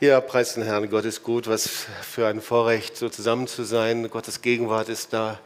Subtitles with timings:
[0.00, 1.48] Ja, preis den Herrn, Gott ist gut.
[1.48, 1.68] Was
[2.02, 4.08] für ein Vorrecht, so zusammen zu sein.
[4.08, 5.40] Gottes Gegenwart ist da.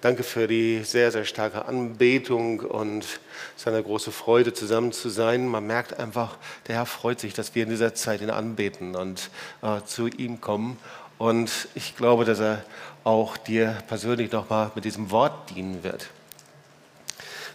[0.00, 5.08] Danke für die sehr, sehr starke Anbetung und es ist eine große Freude, zusammen zu
[5.08, 5.48] sein.
[5.48, 6.36] Man merkt einfach,
[6.68, 9.28] der Herr freut sich, dass wir in dieser Zeit ihn anbeten und
[9.62, 10.78] äh, zu ihm kommen.
[11.18, 12.64] Und ich glaube, dass er
[13.02, 16.10] auch dir persönlich nochmal mit diesem Wort dienen wird.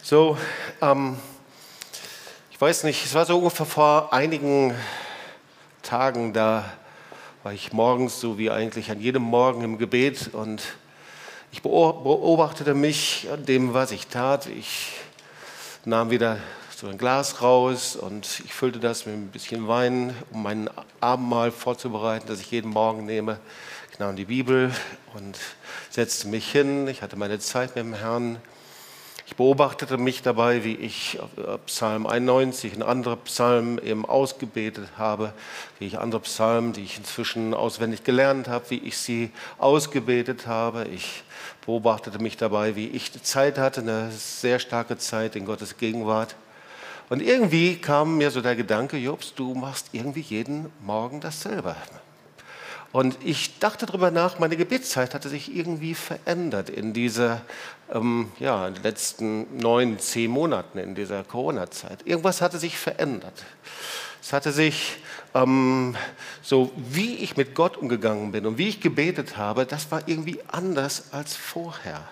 [0.04, 0.38] So,
[0.82, 1.16] ähm,
[2.50, 4.76] ich weiß nicht, es war so ungefähr vor einigen
[5.82, 6.66] Tagen, da
[7.44, 10.62] war ich morgens so wie eigentlich an jedem Morgen im Gebet und
[11.52, 14.46] ich beobachtete mich an dem, was ich tat.
[14.46, 14.94] Ich
[15.84, 16.38] nahm wieder
[16.76, 21.52] so ein Glas raus und ich füllte das mit ein bisschen Wein, um mein Abendmahl
[21.52, 23.40] vorzubereiten, das ich jeden Morgen nehme.
[23.92, 24.72] Ich nahm die Bibel
[25.16, 25.38] und
[25.90, 26.88] setzte mich hin.
[26.88, 28.38] Ich hatte meine Zeit mit dem Herrn.
[29.32, 35.32] Ich beobachtete mich dabei, wie ich äh, Psalm 91 und andere Psalmen eben ausgebetet habe,
[35.80, 40.86] wie ich andere Psalmen, die ich inzwischen auswendig gelernt habe, wie ich sie ausgebetet habe.
[40.94, 41.24] Ich
[41.66, 46.36] beobachtete mich dabei, wie ich Zeit hatte, eine sehr starke Zeit in Gottes Gegenwart.
[47.08, 51.78] Und irgendwie kam mir so der Gedanke, Jobs, du machst irgendwie jeden Morgen dasselbe.
[52.92, 57.42] Und ich dachte darüber nach, meine Gebetszeit hatte sich irgendwie verändert in dieser,
[57.92, 62.06] ähm, ja, in den letzten neun, zehn Monaten in dieser Corona-Zeit.
[62.06, 63.46] Irgendwas hatte sich verändert.
[64.22, 64.98] Es hatte sich,
[65.34, 65.96] ähm,
[66.42, 70.40] so wie ich mit Gott umgegangen bin und wie ich gebetet habe, das war irgendwie
[70.48, 72.08] anders als vorher.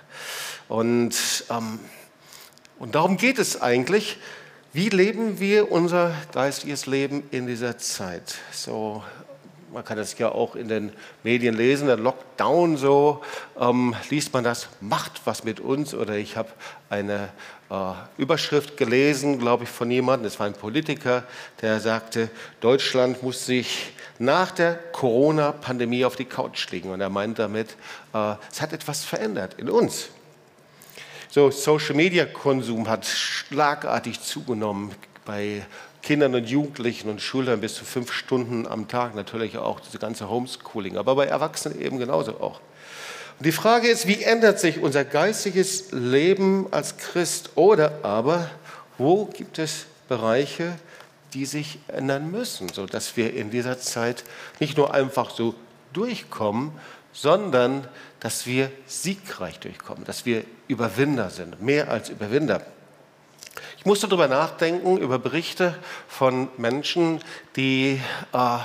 [0.70, 1.80] Und, ähm,
[2.80, 4.18] und darum geht es eigentlich.
[4.72, 8.36] Wie leben wir unser geistiges Leben in dieser Zeit?
[8.52, 9.04] So
[9.72, 10.92] man kann das ja auch in den
[11.24, 13.22] Medien lesen, der Lockdown so,
[13.60, 15.94] ähm, liest man das, macht was mit uns.
[15.94, 16.50] Oder ich habe
[16.90, 17.30] eine
[17.70, 21.24] äh, Überschrift gelesen, glaube ich, von jemandem, das war ein Politiker,
[21.62, 22.30] der sagte,
[22.62, 26.92] Deutschland muss sich nach der Corona-Pandemie auf die Couch legen.
[26.92, 27.70] Und er meint damit,
[28.14, 30.10] äh, es hat etwas verändert in uns.
[31.30, 35.64] So, Social-Media-Konsum hat schlagartig zugenommen bei
[36.02, 40.30] Kindern und Jugendlichen und Schülern bis zu fünf Stunden am Tag, natürlich auch diese ganze
[40.30, 42.62] Homeschooling, aber bei Erwachsenen eben genauso auch.
[43.40, 48.50] Und die Frage ist, wie ändert sich unser geistiges Leben als Christ oder aber,
[48.98, 50.74] wo gibt es Bereiche,
[51.34, 54.24] die sich ändern müssen, sodass wir in dieser Zeit
[54.60, 55.56] nicht nur einfach so
[55.94, 56.72] durchkommen,
[57.14, 57.88] sondern
[58.20, 62.66] dass wir siegreich durchkommen, dass wir Überwinder sind, mehr als Überwinder.
[63.90, 65.74] Musste darüber nachdenken, über Berichte
[66.08, 67.22] von Menschen,
[67.56, 68.00] die
[68.34, 68.58] äh,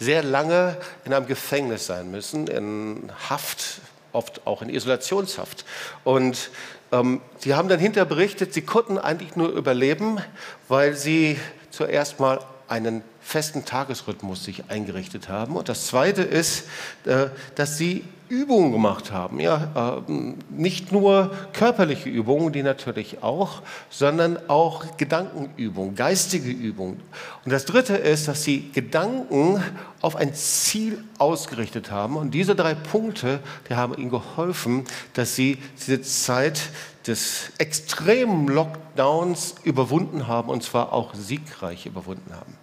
[0.00, 5.64] sehr lange in einem Gefängnis sein müssen, in Haft, oft auch in Isolationshaft.
[6.02, 6.50] Und
[6.90, 10.18] ähm, die haben dann hinterher berichtet, sie konnten eigentlich nur überleben,
[10.66, 11.38] weil sie
[11.70, 15.54] zuerst mal einen festen Tagesrhythmus sich eingerichtet haben.
[15.54, 16.64] Und das Zweite ist,
[17.04, 19.40] äh, dass sie Übungen gemacht haben.
[19.40, 23.60] Ja, ähm, nicht nur körperliche Übungen, die natürlich auch,
[23.90, 26.98] sondern auch Gedankenübungen, geistige Übungen.
[27.44, 29.62] Und das Dritte ist, dass sie Gedanken
[30.00, 32.16] auf ein Ziel ausgerichtet haben.
[32.16, 36.70] Und diese drei Punkte, die haben ihnen geholfen, dass sie diese Zeit
[37.06, 42.56] des extremen Lockdowns überwunden haben und zwar auch siegreich überwunden haben.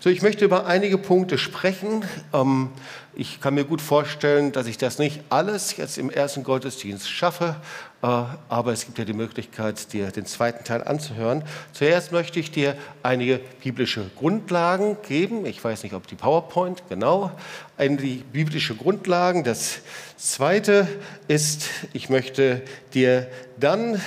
[0.00, 2.04] So, ich möchte über einige Punkte sprechen.
[2.32, 2.70] Ähm,
[3.14, 7.56] ich kann mir gut vorstellen, dass ich das nicht alles jetzt im ersten Gottesdienst schaffe,
[8.02, 11.44] äh, aber es gibt ja die Möglichkeit, dir den zweiten Teil anzuhören.
[11.72, 15.44] Zuerst möchte ich dir einige biblische Grundlagen geben.
[15.44, 17.30] Ich weiß nicht, ob die PowerPoint, genau,
[17.76, 19.44] einige biblische Grundlagen.
[19.44, 19.80] Das
[20.16, 20.88] zweite
[21.28, 22.62] ist, ich möchte
[22.94, 23.28] dir
[23.60, 24.00] dann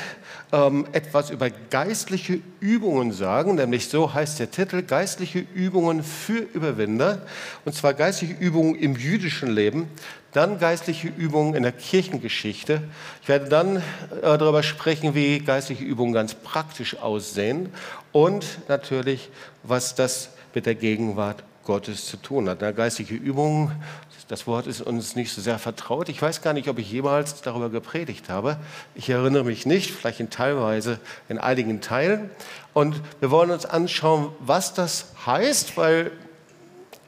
[0.55, 7.21] ähm, etwas über geistliche Übungen sagen, nämlich so heißt der Titel, geistliche Übungen für Überwinder,
[7.65, 9.87] und zwar geistliche Übungen im jüdischen Leben,
[10.31, 12.81] dann geistliche Übungen in der Kirchengeschichte.
[13.21, 13.81] Ich werde dann äh,
[14.21, 17.69] darüber sprechen, wie geistliche Übungen ganz praktisch aussehen
[18.13, 19.29] und natürlich,
[19.63, 22.59] was das mit der Gegenwart Gottes zu tun hat.
[22.61, 23.71] Na, geistige Übungen
[24.27, 26.09] das Wort ist uns nicht so sehr vertraut.
[26.09, 28.57] Ich weiß gar nicht, ob ich jemals darüber gepredigt habe.
[28.95, 30.99] Ich erinnere mich nicht, vielleicht in teilweise
[31.29, 32.31] in einigen Teilen.
[32.73, 36.11] Und wir wollen uns anschauen, was das heißt, weil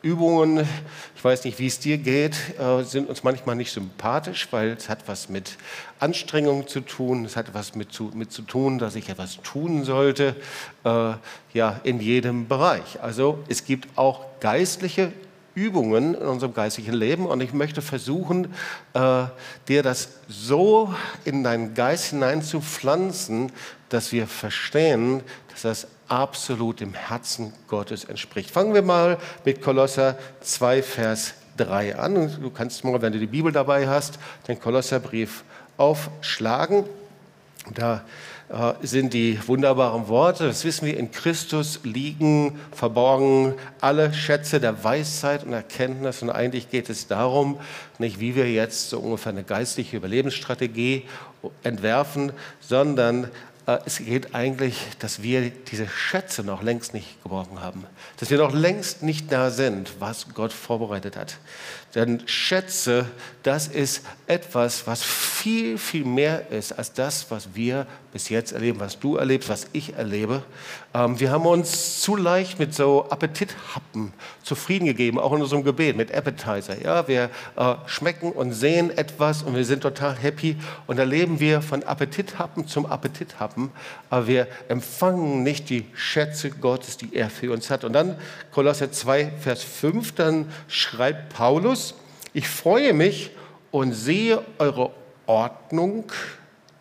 [0.04, 0.68] Übungen,
[1.16, 4.88] ich weiß nicht, wie es dir geht, äh, sind uns manchmal nicht sympathisch, weil es
[4.88, 5.58] hat was mit
[6.00, 9.84] Anstrengung zu tun, es hat was mit zu, mit zu tun, dass ich etwas tun
[9.84, 10.36] sollte,
[10.84, 11.14] äh,
[11.54, 13.02] ja, in jedem Bereich.
[13.02, 15.12] Also es gibt auch geistliche
[15.58, 18.54] Übungen in unserem geistlichen Leben und ich möchte versuchen,
[18.94, 19.24] äh,
[19.68, 20.94] dir das so
[21.26, 23.52] in deinen Geist hineinzupflanzen,
[23.90, 28.52] dass wir verstehen, dass das absolut dem Herzen Gottes entspricht.
[28.52, 32.40] Fangen wir mal mit Kolosser 2, Vers 3 an.
[32.40, 35.44] Du kannst mal, wenn du die Bibel dabei hast, den Kolosserbrief
[35.78, 36.84] aufschlagen.
[37.74, 38.04] Da
[38.82, 40.48] sind die wunderbaren Worte.
[40.48, 46.22] Das wissen wir, in Christus liegen verborgen alle Schätze der Weisheit und Erkenntnis.
[46.22, 47.60] Und eigentlich geht es darum,
[48.00, 51.04] nicht wie wir jetzt so ungefähr eine geistliche Überlebensstrategie
[51.64, 53.26] entwerfen, sondern
[53.68, 57.84] äh, es geht eigentlich, dass wir diese Schätze noch längst nicht geborgen haben.
[58.18, 61.38] Dass wir noch längst nicht da sind, was Gott vorbereitet hat.
[61.98, 63.08] Denn Schätze,
[63.42, 68.80] das ist etwas, was viel, viel mehr ist als das, was wir bis jetzt erleben,
[68.80, 70.44] was du erlebst, was ich erlebe.
[70.94, 74.14] Ähm, wir haben uns zu leicht mit so Appetithappen
[74.44, 76.80] zufrieden gegeben, auch in unserem Gebet, mit Appetizer.
[76.82, 81.62] Ja, wir äh, schmecken und sehen etwas und wir sind total happy und erleben wir
[81.62, 83.72] von Appetithappen zum Appetithappen,
[84.10, 87.84] aber wir empfangen nicht die Schätze Gottes, die er für uns hat.
[87.84, 88.18] Und dann
[88.52, 91.87] Kolosser 2, Vers 5, dann schreibt Paulus,
[92.38, 93.32] ich freue mich
[93.72, 94.92] und sehe eure
[95.26, 96.12] Ordnung,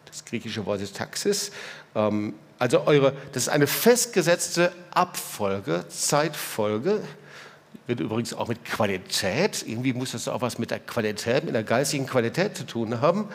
[0.05, 1.51] das griechische Wort ist Taxis,
[1.95, 7.01] ähm, also eure, das ist eine festgesetzte Abfolge, Zeitfolge,
[7.87, 11.65] wird übrigens auch mit Qualität, irgendwie muss das auch was mit der Qualität, mit der
[11.65, 13.27] geistigen Qualität zu tun haben.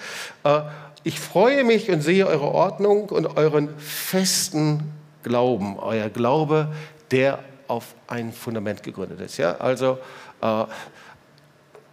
[0.44, 0.62] Äh,
[1.04, 4.94] ich freue mich und sehe eure Ordnung und euren festen
[5.24, 6.72] Glauben, euer Glaube,
[7.10, 9.38] der auf ein Fundament gegründet ist.
[9.38, 9.56] Ja?
[9.56, 9.98] Also
[10.44, 10.66] äh,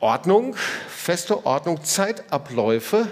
[0.01, 0.55] Ordnung,
[0.89, 3.09] feste Ordnung, Zeitabläufe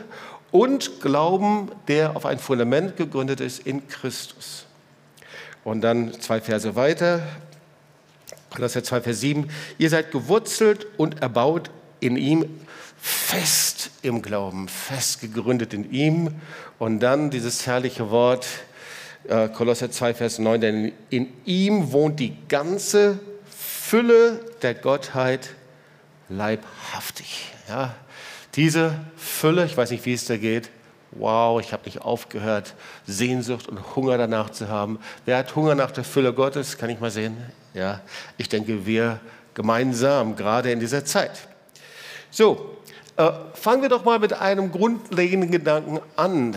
[0.50, 4.66] und Glauben, der auf ein Fundament gegründet ist in Christus.
[5.64, 7.22] Und dann zwei Verse weiter,
[8.54, 12.46] Kolosser 2, Vers 7, ihr seid gewurzelt und erbaut in ihm,
[12.96, 16.30] fest im Glauben, fest gegründet in ihm.
[16.78, 18.46] Und dann dieses herrliche Wort,
[19.28, 23.18] äh, Kolosser 2, Vers 9, denn in ihm wohnt die ganze
[23.50, 25.50] Fülle der Gottheit
[26.28, 27.52] leibhaftig.
[27.68, 27.94] Ja,
[28.54, 30.70] diese Fülle, ich weiß nicht, wie es da geht,
[31.12, 32.74] wow, ich habe nicht aufgehört,
[33.06, 34.98] Sehnsucht und Hunger danach zu haben.
[35.24, 36.78] Wer hat Hunger nach der Fülle Gottes?
[36.78, 37.36] Kann ich mal sehen?
[37.74, 38.00] Ja,
[38.36, 39.20] ich denke, wir
[39.54, 41.48] gemeinsam, gerade in dieser Zeit.
[42.30, 42.76] So,
[43.16, 46.56] äh, fangen wir doch mal mit einem grundlegenden Gedanken an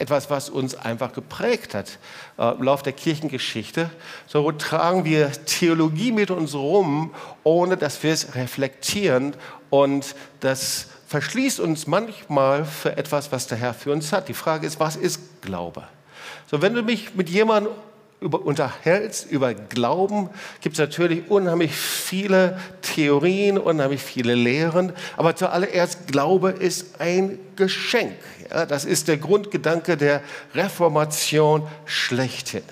[0.00, 1.98] etwas, was uns einfach geprägt hat
[2.38, 3.90] äh, im Laufe der Kirchengeschichte.
[4.26, 7.14] So tragen wir Theologie mit uns rum,
[7.44, 9.34] ohne dass wir es reflektieren.
[9.70, 14.28] Und das verschließt uns manchmal für etwas, was der Herr für uns hat.
[14.28, 15.84] Die Frage ist, was ist Glaube?
[16.50, 17.72] So, wenn du mich mit jemandem
[18.20, 20.30] über, unterhältst über Glauben,
[20.60, 24.92] gibt es natürlich unheimlich viele Theorien, unheimlich viele Lehren.
[25.16, 28.16] Aber zuallererst, Glaube ist ein Geschenk.
[28.50, 30.22] Ja, das ist der Grundgedanke der
[30.54, 32.62] Reformation schlechthin.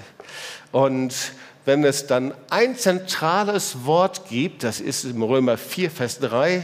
[0.72, 1.14] Und
[1.64, 6.62] wenn es dann ein zentrales Wort gibt, das ist im Römer 4, Vers 3,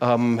[0.00, 0.40] ähm,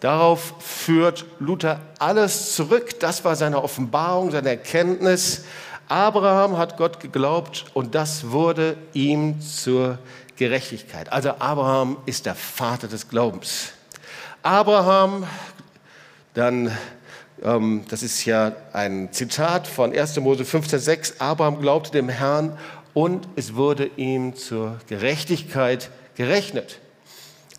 [0.00, 2.98] darauf führt Luther alles zurück.
[3.00, 5.44] Das war seine Offenbarung, seine Erkenntnis.
[5.88, 9.98] Abraham hat Gott geglaubt und das wurde ihm zur
[10.36, 11.10] Gerechtigkeit.
[11.10, 13.72] Also Abraham ist der Vater des Glaubens.
[14.42, 15.26] Abraham,
[16.34, 16.70] dann,
[17.42, 20.20] ähm, das ist ja ein Zitat von 1.
[20.20, 22.58] Mose 15,6, Abraham glaubte dem Herrn
[22.92, 26.80] und es wurde ihm zur Gerechtigkeit gerechnet.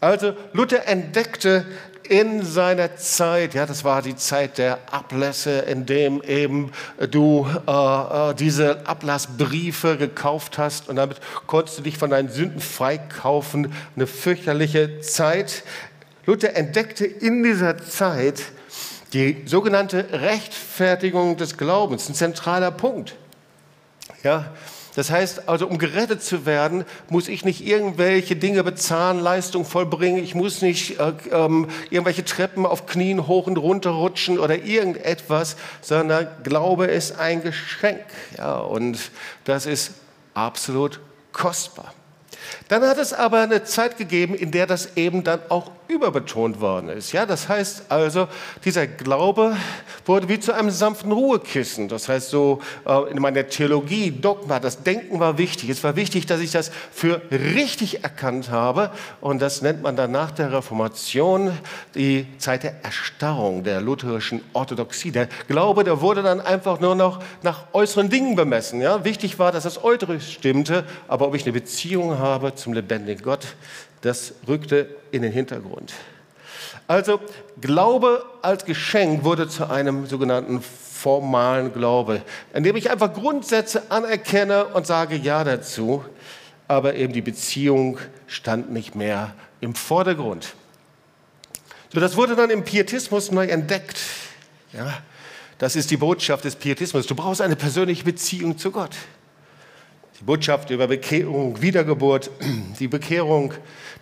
[0.02, 1.66] Also Luther entdeckte
[2.10, 6.72] in seiner Zeit, ja, das war die Zeit der Ablässe, in dem eben
[7.12, 12.62] du äh, äh, diese Ablassbriefe gekauft hast und damit konntest du dich von deinen Sünden
[12.62, 13.74] freikaufen.
[13.96, 15.64] Eine fürchterliche Zeit.
[16.26, 18.42] Luther entdeckte in dieser Zeit
[19.14, 23.16] die sogenannte Rechtfertigung des Glaubens, ein zentraler Punkt.
[24.24, 24.52] Ja,
[25.00, 30.22] das heißt also, um gerettet zu werden, muss ich nicht irgendwelche Dinge bezahlen, Leistung vollbringen.
[30.22, 35.56] Ich muss nicht äh, ähm, irgendwelche Treppen auf Knien hoch und runter rutschen oder irgendetwas,
[35.80, 38.04] sondern Glaube ist ein Geschenk.
[38.38, 39.00] Ja, und
[39.46, 39.92] das ist
[40.34, 41.00] absolut
[41.32, 41.94] kostbar.
[42.68, 46.90] Dann hat es aber eine Zeit gegeben, in der das eben dann auch überbetont worden
[46.90, 47.12] ist.
[47.14, 48.28] Ja, das heißt also,
[48.64, 49.58] dieser Glaube
[50.06, 51.88] wurde wie zu einem sanften Ruhekissen.
[51.88, 55.70] Das heißt so äh, in meiner Theologie, Dogma, das Denken war wichtig.
[55.70, 60.12] Es war wichtig, dass ich das für richtig erkannt habe und das nennt man dann
[60.12, 61.58] nach der Reformation
[61.96, 65.12] die Zeit der Erstarrung der lutherischen Orthodoxie.
[65.12, 68.80] Der Glaube, der wurde dann einfach nur noch nach äußeren Dingen bemessen.
[68.80, 73.24] Ja, wichtig war, dass das Äußere stimmte, aber ob ich eine Beziehung habe zum lebendigen
[73.24, 73.48] Gott,
[74.02, 75.94] das rückte in den Hintergrund.
[76.88, 77.20] Also
[77.62, 82.22] Glaube als Geschenk wurde zu einem sogenannten formalen Glaube,
[82.54, 86.04] indem ich einfach Grundsätze anerkenne und sage Ja dazu,
[86.68, 90.54] aber eben die Beziehung stand nicht mehr im Vordergrund.
[91.94, 94.00] So, das wurde dann im Pietismus neu entdeckt.
[94.74, 95.00] Ja,
[95.58, 97.08] das ist die Botschaft des Pietismus.
[97.08, 98.96] Du brauchst eine persönliche Beziehung zu Gott.
[100.20, 102.30] Die Botschaft über Bekehrung, Wiedergeburt,
[102.80, 103.54] die Bekehrung,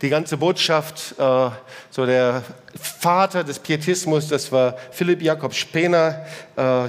[0.02, 1.50] die ganze Botschaft, äh,
[1.92, 2.44] so der
[2.74, 6.88] Vater des Pietismus, das war Philipp Jakob Spener, äh,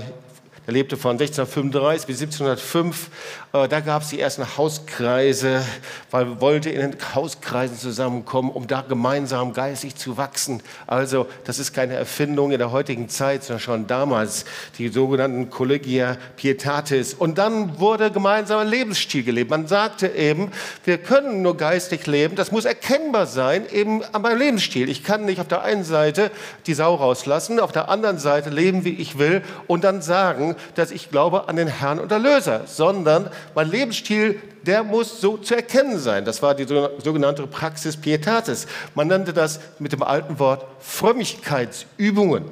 [0.68, 3.08] er lebte von 1635 bis 1705.
[3.54, 5.62] Äh, da gab es die ersten Hauskreise,
[6.10, 10.62] weil man wollte in den Hauskreisen zusammenkommen, um da gemeinsam geistig zu wachsen.
[10.86, 14.44] Also das ist keine Erfindung in der heutigen Zeit, sondern schon damals
[14.76, 17.14] die sogenannten Collegia Pietatis.
[17.14, 19.48] Und dann wurde gemeinsamer Lebensstil gelebt.
[19.50, 20.50] Man sagte eben,
[20.84, 22.36] wir können nur geistig leben.
[22.36, 24.90] Das muss erkennbar sein, eben an meinem Lebensstil.
[24.90, 26.30] Ich kann nicht auf der einen Seite
[26.66, 30.90] die Sau rauslassen, auf der anderen Seite leben, wie ich will und dann sagen, dass
[30.90, 35.98] ich glaube an den Herrn und Erlöser, sondern mein Lebensstil, der muss so zu erkennen
[35.98, 36.24] sein.
[36.24, 38.66] Das war die sogenannte Praxis Pietatis.
[38.94, 42.44] Man nannte das mit dem alten Wort Frömmigkeitsübungen.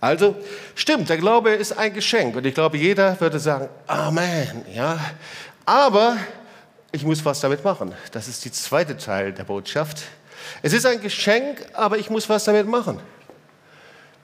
[0.00, 0.36] Also
[0.74, 4.98] stimmt, der Glaube ist ein Geschenk und ich glaube, jeder würde sagen, Amen, ja.
[5.64, 6.18] Aber
[6.92, 7.94] ich muss was damit machen.
[8.12, 10.02] Das ist der zweite Teil der Botschaft.
[10.62, 13.00] Es ist ein Geschenk, aber ich muss was damit machen.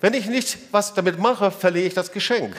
[0.00, 2.56] Wenn ich nicht was damit mache, verliere ich das Geschenk.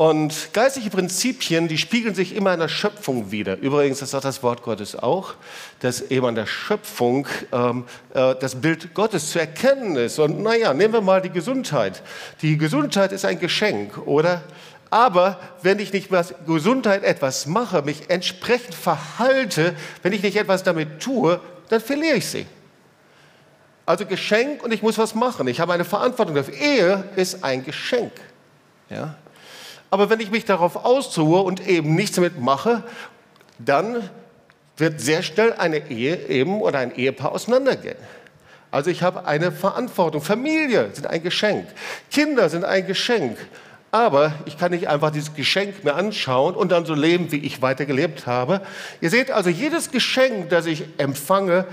[0.00, 3.58] Und geistliche Prinzipien, die spiegeln sich immer in der Schöpfung wieder.
[3.58, 5.34] Übrigens, das sagt das Wort Gottes auch,
[5.80, 7.84] dass eben an der Schöpfung ähm,
[8.14, 10.18] äh, das Bild Gottes zu erkennen ist.
[10.18, 12.02] Und naja, nehmen wir mal die Gesundheit.
[12.40, 14.42] Die Gesundheit ist ein Geschenk, oder?
[14.88, 20.62] Aber wenn ich nicht mit Gesundheit etwas mache, mich entsprechend verhalte, wenn ich nicht etwas
[20.64, 22.46] damit tue, dann verliere ich sie.
[23.90, 25.48] Also Geschenk und ich muss was machen.
[25.48, 26.54] Ich habe eine Verantwortung dafür.
[26.54, 28.12] Ehe ist ein Geschenk.
[28.88, 29.16] Ja?
[29.90, 32.84] Aber wenn ich mich darauf ausruhe und eben nichts damit mache,
[33.58, 34.08] dann
[34.76, 37.96] wird sehr schnell eine Ehe eben oder ein Ehepaar auseinandergehen.
[38.70, 40.22] Also ich habe eine Verantwortung.
[40.22, 41.66] Familie sind ein Geschenk.
[42.12, 43.38] Kinder sind ein Geschenk.
[43.90, 47.60] Aber ich kann nicht einfach dieses Geschenk mir anschauen und dann so leben, wie ich
[47.60, 48.60] weiter gelebt habe.
[49.00, 51.66] Ihr seht also, jedes Geschenk, das ich empfange,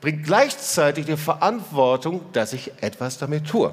[0.00, 3.72] bringt gleichzeitig die Verantwortung, dass ich etwas damit tue.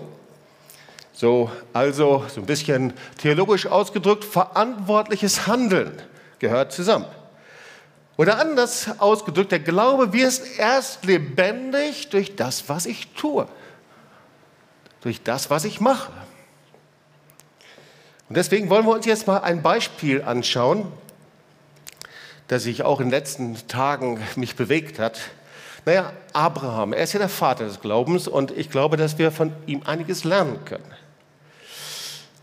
[1.14, 5.94] So, also so ein bisschen theologisch ausgedrückt, verantwortliches Handeln
[6.40, 7.06] gehört zusammen.
[8.18, 13.48] Oder anders ausgedrückt, der Glaube wird erst lebendig durch das, was ich tue,
[15.02, 16.12] durch das, was ich mache.
[18.28, 20.92] Und deswegen wollen wir uns jetzt mal ein Beispiel anschauen,
[22.48, 25.20] das sich auch in den letzten Tagen mich bewegt hat.
[25.86, 29.54] Naja, Abraham, er ist ja der Vater des Glaubens und ich glaube, dass wir von
[29.68, 30.92] ihm einiges lernen können.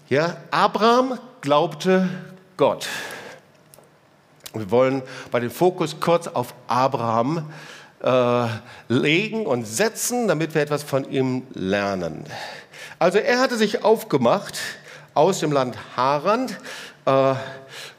[0.08, 2.08] Ja, Abraham glaubte
[2.56, 2.88] Gott.
[4.54, 7.50] Wir wollen bei dem Fokus kurz auf Abraham
[8.00, 8.46] äh,
[8.88, 12.24] legen und setzen, damit wir etwas von ihm lernen.
[13.00, 14.58] Also er hatte sich aufgemacht
[15.14, 16.48] aus dem Land Haran
[17.06, 17.34] äh,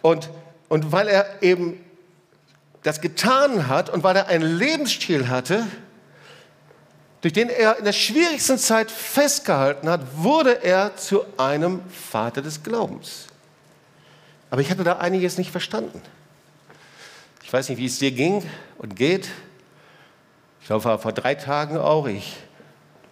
[0.01, 0.29] und,
[0.69, 1.83] und weil er eben
[2.83, 5.65] das getan hat und weil er einen Lebensstil hatte,
[7.21, 12.61] durch den er in der schwierigsten Zeit festgehalten hat, wurde er zu einem Vater des
[12.63, 13.27] Glaubens.
[14.49, 16.01] Aber ich hatte da einiges nicht verstanden.
[17.41, 18.43] Ich weiß nicht, wie es dir ging
[18.77, 19.29] und geht.
[20.59, 22.07] Ich glaube, vor drei Tagen auch.
[22.07, 22.35] Ich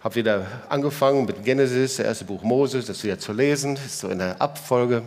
[0.04, 4.00] habe wieder angefangen mit Genesis, das erste Buch Moses, das wieder zu lesen, das ist
[4.00, 5.02] so in der Abfolge.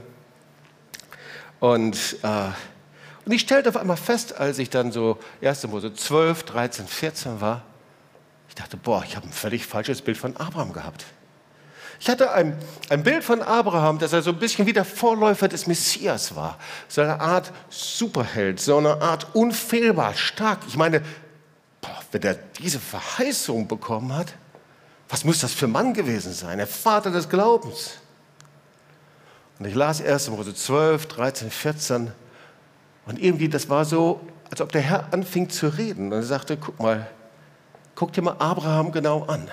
[1.60, 2.50] Und äh,
[3.26, 5.68] und ich stellte auf einmal fest, als ich dann so 1.
[5.68, 7.64] Mose 12, 13, 14 war,
[8.48, 11.06] ich dachte, boah, ich habe ein völlig falsches Bild von Abraham gehabt.
[12.00, 12.58] Ich hatte ein,
[12.90, 16.60] ein Bild von Abraham, dass er so ein bisschen wie der Vorläufer des Messias war.
[16.88, 20.60] So eine Art Superheld, so eine Art unfehlbar stark.
[20.68, 21.02] Ich meine,
[21.82, 24.34] boah, wenn er diese Verheißung bekommen hat,
[25.10, 26.58] was muss das für ein Mann gewesen sein?
[26.58, 27.92] Der Vater des Glaubens.
[29.58, 30.30] Und ich las 1.
[30.30, 32.12] Mose 12, 13, 14
[33.06, 36.08] und irgendwie, das war so, als ob der Herr anfing zu reden.
[36.08, 37.08] Und er sagte, guck mal,
[37.94, 39.50] guck dir mal Abraham genau an.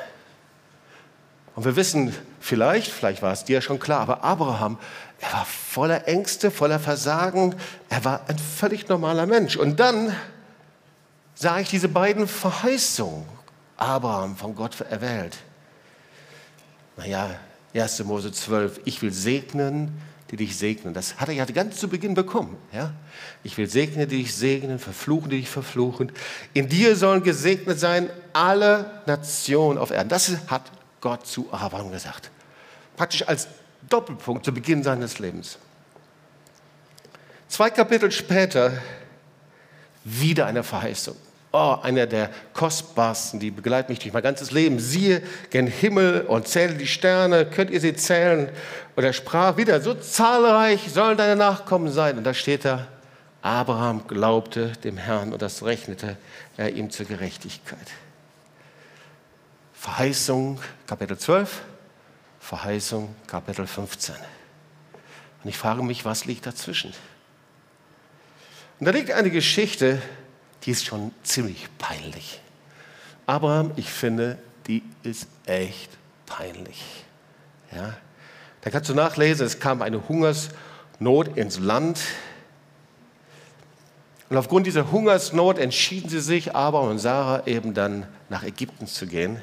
[1.54, 4.78] Und wir wissen vielleicht, vielleicht war es dir schon klar, aber Abraham,
[5.20, 7.54] er war voller Ängste, voller Versagen.
[7.90, 9.56] Er war ein völlig normaler Mensch.
[9.56, 10.16] Und dann
[11.34, 13.26] sah ich diese beiden Verheißungen.
[13.76, 15.36] Abraham von Gott erwählt.
[16.96, 17.30] Naja,
[17.74, 18.04] 1.
[18.04, 20.00] Mose 12, ich will segnen,
[20.32, 20.94] die dich segnen.
[20.94, 22.56] Das hat er ja ganz zu Beginn bekommen.
[22.72, 22.92] Ja?
[23.44, 26.10] Ich will segnen, die dich segnen, verfluchen, die dich verfluchen.
[26.54, 30.08] In dir sollen gesegnet sein alle Nationen auf Erden.
[30.08, 30.62] Das hat
[31.02, 32.30] Gott zu Abraham gesagt.
[32.96, 33.46] Praktisch als
[33.90, 35.58] Doppelpunkt zu Beginn seines Lebens.
[37.48, 38.72] Zwei Kapitel später
[40.04, 41.16] wieder eine Verheißung.
[41.54, 44.78] Oh, einer der kostbarsten, die begleitet mich durch mein ganzes Leben.
[44.78, 48.48] Siehe gen Himmel und zähle die Sterne, könnt ihr sie zählen?
[48.96, 52.16] Und er sprach wieder, so zahlreich sollen deine Nachkommen sein.
[52.16, 52.88] Und da steht da,
[53.42, 56.16] Abraham glaubte dem Herrn und das rechnete
[56.56, 57.78] er ihm zur Gerechtigkeit.
[59.74, 61.60] Verheißung Kapitel 12,
[62.40, 64.14] Verheißung Kapitel 15.
[65.42, 66.94] Und ich frage mich, was liegt dazwischen?
[68.78, 70.00] Und da liegt eine Geschichte,
[70.64, 72.40] die ist schon ziemlich peinlich.
[73.26, 75.90] Abraham, ich finde, die ist echt
[76.26, 77.04] peinlich.
[77.74, 77.94] Ja?
[78.60, 82.00] Da kannst du nachlesen, es kam eine Hungersnot ins Land.
[84.28, 89.06] Und aufgrund dieser Hungersnot entschieden sie sich, Abraham und Sarah, eben dann nach Ägypten zu
[89.06, 89.40] gehen.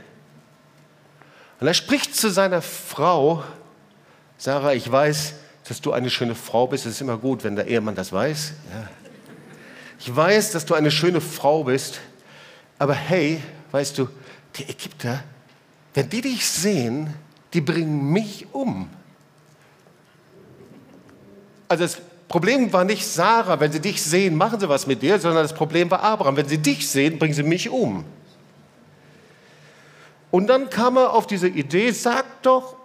[1.60, 3.44] Und er spricht zu seiner Frau,
[4.38, 5.34] Sarah, ich weiß,
[5.68, 6.86] dass du eine schöne Frau bist.
[6.86, 8.54] Es ist immer gut, wenn der Ehemann das weiß.
[8.74, 8.90] Ja.
[10.00, 12.00] Ich weiß, dass du eine schöne Frau bist,
[12.78, 13.42] aber hey,
[13.72, 14.08] weißt du,
[14.56, 15.24] die Ägypter,
[15.94, 17.14] wenn die dich sehen,
[17.54, 18.90] die bringen mich um.
[21.68, 21.98] Also das
[22.30, 25.54] Problem war nicht Sarah, wenn sie dich sehen, machen sie was mit dir, sondern das
[25.54, 26.38] Problem war Abraham.
[26.38, 28.06] Wenn sie dich sehen, bringen sie mich um.
[30.32, 32.76] Und dann kam er auf diese Idee, sag doch,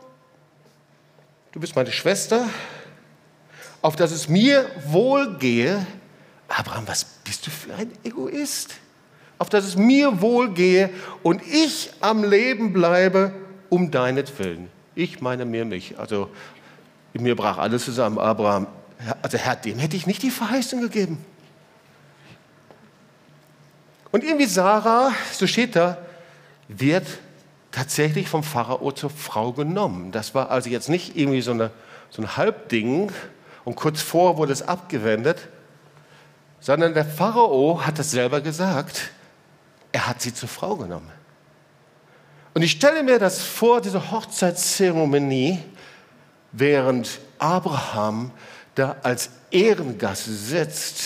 [1.52, 2.48] du bist meine Schwester,
[3.82, 5.86] auf dass es mir wohlgehe.
[6.48, 8.74] Abraham, was bist du für ein Egoist?
[9.38, 10.90] Auf dass es mir wohlgehe
[11.22, 13.32] und ich am Leben bleibe
[13.68, 14.68] um deinetwillen.
[14.94, 15.98] Ich meine mir mich.
[15.98, 16.30] Also
[17.12, 18.18] in mir brach alles zusammen.
[18.18, 18.66] Abraham,
[19.22, 21.24] also Herr, dem hätte ich nicht die Verheißung gegeben.
[24.12, 25.98] Und irgendwie Sarah, so steht da,
[26.68, 27.06] wird
[27.72, 30.12] tatsächlich vom Pharao zur Frau genommen.
[30.12, 31.72] Das war also jetzt nicht irgendwie so, eine,
[32.10, 33.10] so ein Halbding
[33.64, 35.48] und kurz vor wurde es abgewendet,
[36.64, 39.10] sondern der Pharao hat es selber gesagt,
[39.92, 41.10] er hat sie zur Frau genommen.
[42.54, 45.58] Und ich stelle mir das vor, diese Hochzeitszeremonie,
[46.52, 48.30] während Abraham
[48.76, 51.02] da als Ehrengast sitzt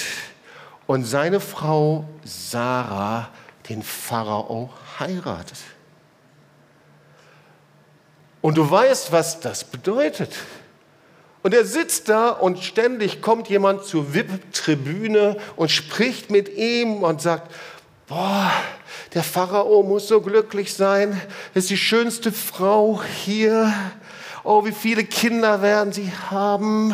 [0.87, 3.29] und seine Frau Sarah
[3.69, 5.59] den Pharao heiratet.
[8.43, 10.37] Und du weißt, was das bedeutet.
[11.49, 17.23] Und er sitzt da und ständig kommt jemand zur VIP-Tribüne und spricht mit ihm und
[17.23, 17.51] sagt,
[18.07, 18.53] boah,
[19.15, 21.19] der Pharao muss so glücklich sein,
[21.55, 23.73] ist die schönste Frau hier.
[24.45, 26.93] Oh, wie viele Kinder werden sie haben?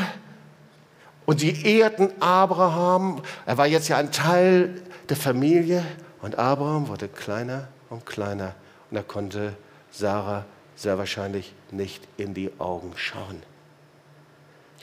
[1.26, 3.22] Und sie ehrten Abraham.
[3.46, 5.84] Er war jetzt ja ein Teil der Familie.
[6.22, 8.54] Und Abraham wurde kleiner und kleiner.
[8.88, 9.54] Und er konnte
[9.90, 10.44] Sarah
[10.76, 13.42] sehr wahrscheinlich nicht in die Augen schauen.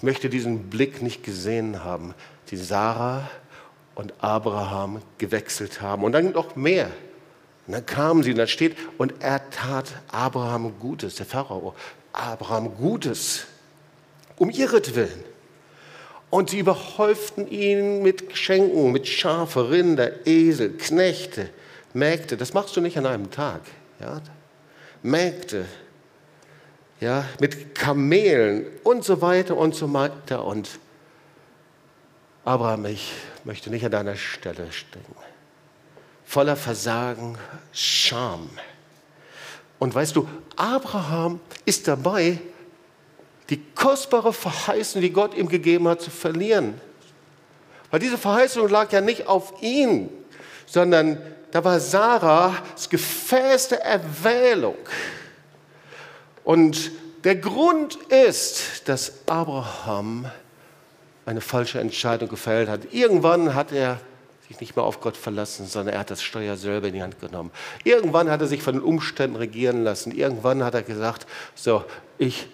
[0.02, 2.16] Ich möchte diesen Blick nicht gesehen haben,
[2.50, 3.30] die Sarah
[3.94, 6.04] und Abraham gewechselt haben.
[6.04, 6.90] Und dann noch mehr.
[7.68, 11.76] Und dann kamen sie und da steht, und er tat Abraham Gutes, der Pharao,
[12.14, 13.46] Abraham Gutes,
[14.40, 15.24] um ihretwillen.
[16.32, 21.52] Und sie überhäuften ihn mit Geschenken, mit Schafe, Rinder, Esel, Knechte,
[21.94, 22.38] Mägde.
[22.38, 23.62] Das machst du nicht an einem Tag.
[24.00, 24.20] Ja?
[25.04, 25.66] Mägde,
[27.02, 30.46] ja, mit Kamelen und so weiter und so weiter.
[30.46, 30.70] Und
[32.46, 33.12] Abraham, ich
[33.44, 35.16] möchte nicht an deiner Stelle stecken.
[36.24, 37.38] Voller Versagen,
[37.74, 38.50] Scham.
[39.80, 42.40] Und weißt du, Abraham ist dabei,
[43.50, 46.80] die kostbare Verheißung, die Gott ihm gegeben hat, zu verlieren.
[47.90, 50.10] Weil diese Verheißung lag ja nicht auf ihn,
[50.68, 51.18] sondern
[51.50, 54.78] da war Sarah das Gefäß der Erwählung.
[56.44, 56.92] Und
[57.24, 60.30] der Grund ist, dass Abraham
[61.26, 62.94] eine falsche Entscheidung gefällt hat.
[62.94, 64.00] Irgendwann hat er
[64.48, 67.20] sich nicht mehr auf Gott verlassen, sondern er hat das Steuer selber in die Hand
[67.20, 67.52] genommen.
[67.84, 70.12] Irgendwann hat er sich von den Umständen regieren lassen.
[70.12, 71.86] Irgendwann hat er gesagt, so,
[72.18, 72.48] ich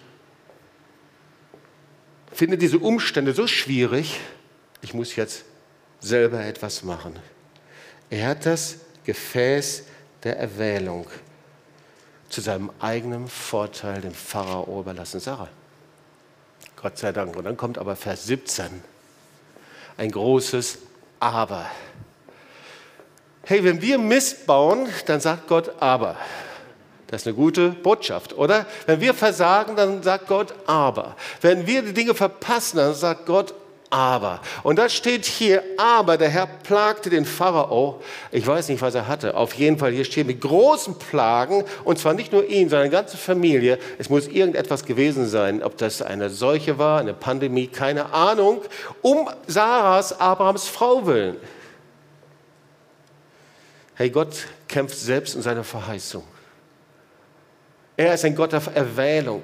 [2.32, 4.20] finde diese Umstände so schwierig,
[4.80, 5.44] ich muss jetzt
[5.98, 7.16] selber etwas machen.
[8.10, 9.84] Er hat das Gefäß
[10.22, 11.06] der Erwählung
[12.28, 15.20] zu seinem eigenen Vorteil dem Pharao überlassen.
[15.20, 15.48] Sarah.
[16.80, 17.36] Gott sei Dank.
[17.36, 18.82] Und dann kommt aber Vers 17.
[19.96, 20.78] Ein großes
[21.20, 21.66] Aber.
[23.42, 26.16] Hey, wenn wir Mist bauen, dann sagt Gott Aber.
[27.08, 28.66] Das ist eine gute Botschaft, oder?
[28.84, 31.16] Wenn wir versagen, dann sagt Gott aber.
[31.40, 33.54] Wenn wir die Dinge verpassen, dann sagt Gott
[33.90, 34.40] aber.
[34.62, 38.02] Und das steht hier, aber der Herr plagte den Pharao.
[38.30, 39.36] Ich weiß nicht, was er hatte.
[39.36, 41.64] Auf jeden Fall, hier steht mit großen Plagen.
[41.84, 43.78] Und zwar nicht nur ihn, sondern ganze Familie.
[43.98, 45.62] Es muss irgendetwas gewesen sein.
[45.62, 48.62] Ob das eine Seuche war, eine Pandemie, keine Ahnung.
[49.02, 51.36] Um Sarahs, Abrahams Frau willen.
[53.94, 56.22] Hey, Gott kämpft selbst in seiner Verheißung.
[57.96, 59.42] Er ist ein Gott der Erwählung.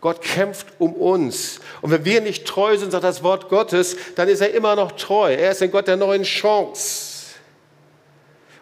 [0.00, 1.60] Gott kämpft um uns.
[1.82, 4.92] Und wenn wir nicht treu sind, sagt das Wort Gottes, dann ist er immer noch
[4.92, 5.32] treu.
[5.32, 7.34] Er ist ein Gott der neuen Chance.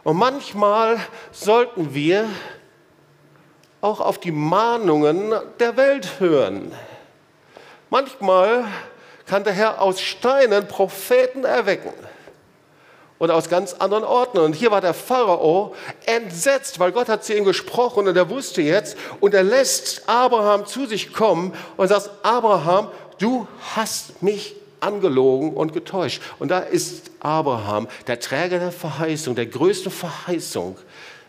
[0.03, 0.99] Und manchmal
[1.33, 2.29] sollten wir
[3.81, 6.73] auch auf die Mahnungen der Welt hören.
[7.91, 8.65] Manchmal
[9.27, 11.93] kann der Herr aus Steinen Propheten erwecken
[13.19, 14.39] und aus ganz anderen Orten.
[14.39, 15.75] Und hier war der Pharao
[16.05, 20.67] entsetzt, weil Gott hat zu ihm gesprochen und er wusste jetzt und er lässt Abraham
[20.67, 26.23] zu sich kommen und sagt, Abraham, du hast mich angelogen und getäuscht.
[26.39, 30.77] Und da ist Abraham, der Träger der Verheißung, der größten Verheißung.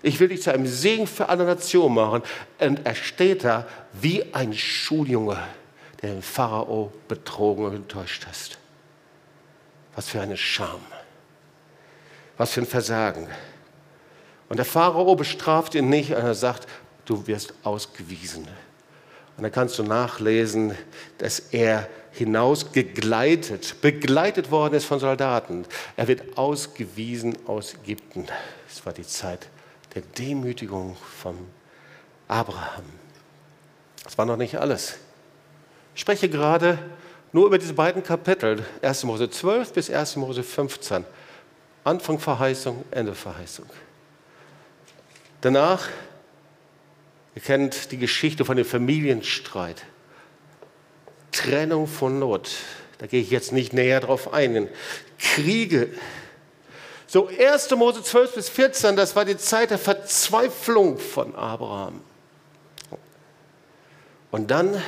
[0.04, 2.21] Ich will dich zu einem Segen für alle Nationen machen.
[2.60, 5.38] Und er steht da wie ein Schuljunge,
[6.02, 8.60] der den Pharao betrogen und getäuscht hast.
[9.95, 10.82] Was für eine Scham.
[12.38, 13.28] Was für ein Versagen.
[14.50, 16.67] Und der Pharao bestraft ihn nicht, er sagt,
[17.06, 18.47] du wirst ausgewiesen.
[19.36, 20.76] Und dann kannst du nachlesen,
[21.17, 25.65] dass er hinausgegleitet, begleitet worden ist von Soldaten.
[25.95, 28.26] Er wird ausgewiesen aus Ägypten.
[28.67, 29.47] Es war die Zeit
[29.93, 31.38] der Demütigung von
[32.28, 32.86] Abraham.
[34.04, 34.97] Das war noch nicht alles.
[35.93, 36.80] Ich spreche gerade
[37.32, 39.04] nur über diese beiden Kapitel, 1.
[39.04, 40.15] Mose 12 bis 1.
[40.15, 41.06] Mose 15.
[41.88, 43.65] Anfang Verheißung, Ende Verheißung.
[45.39, 45.88] Danach,
[47.34, 49.86] ihr kennt die Geschichte von dem Familienstreit.
[51.32, 52.52] Trennung von Not.
[52.97, 54.67] Da gehe ich jetzt nicht näher drauf ein.
[55.17, 55.89] Kriege.
[57.06, 57.71] So 1.
[57.71, 62.02] Mose 12 bis 14, das war die Zeit der Verzweiflung von Abraham.
[64.30, 64.84] Und dann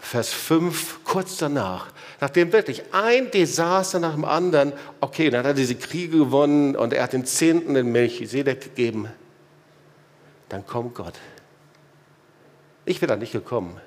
[0.00, 1.86] Vers 5, kurz danach,
[2.20, 6.92] nachdem wirklich ein Desaster nach dem anderen, okay, dann hat er diese Kriege gewonnen und
[6.92, 9.08] er hat den Zehnten den Melchisedek gegeben,
[10.48, 11.14] dann kommt Gott.
[12.84, 13.80] Ich bin da nicht gekommen.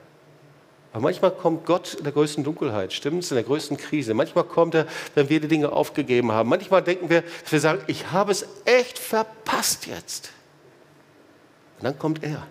[0.92, 3.30] Aber manchmal kommt Gott in der größten Dunkelheit, stimmt's?
[3.32, 4.13] In der größten Krise.
[4.13, 6.50] Manchmal kommt er, wenn wir die Dinge aufgegeben haben.
[6.50, 10.32] Manchmal denken wir, dass wir sagen, ich habe es echt verpasst jetzt.
[11.78, 12.48] Und dann kommt er.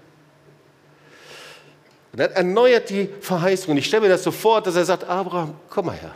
[2.12, 3.73] Und er erneuert die Verheißung.
[3.73, 6.14] Und ich stelle mir das so vor, dass er sagt, Abraham, komm mal her.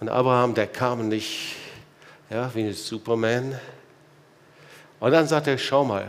[0.00, 1.56] Und Abraham, der kam nicht
[2.30, 3.58] ja, wie ein Superman.
[5.00, 6.08] Und dann sagt er, schau mal,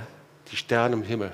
[0.52, 1.32] die Sterne im Himmel.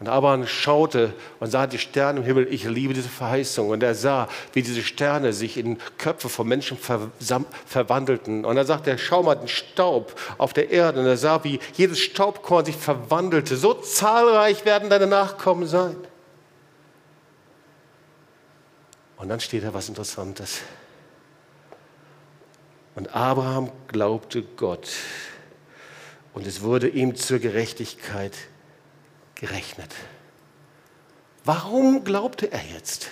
[0.00, 2.48] Und Abraham schaute und sah die Sterne im Himmel.
[2.50, 3.68] Ich liebe diese Verheißung.
[3.68, 8.46] Und er sah, wie diese Sterne sich in Köpfe von Menschen verwandelten.
[8.46, 11.00] Und er sagte, schau mal den Staub auf der Erde.
[11.00, 13.58] Und er sah, wie jedes Staubkorn sich verwandelte.
[13.58, 15.96] So zahlreich werden deine Nachkommen sein.
[19.18, 20.60] Und dann steht da was Interessantes.
[22.94, 24.90] Und Abraham glaubte Gott.
[26.32, 28.32] Und es wurde ihm zur Gerechtigkeit
[29.40, 29.92] gerechnet.
[31.44, 33.08] Warum glaubte er jetzt?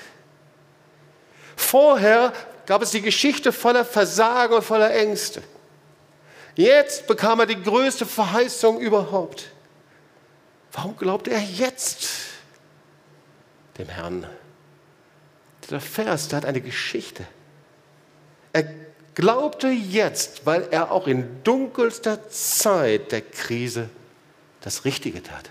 [1.57, 2.33] Vorher
[2.67, 5.43] gab es die Geschichte voller Versagen und voller Ängste.
[6.55, 9.51] Jetzt bekam er die größte Verheißung überhaupt.
[10.73, 12.09] Warum glaubte er jetzt
[13.79, 14.27] dem Herrn?
[15.71, 17.27] Der Vers, der hat eine Geschichte.
[18.53, 18.65] Er
[19.15, 23.89] glaubte jetzt, weil er auch in dunkelster Zeit der Krise
[24.61, 25.51] das Richtige tat.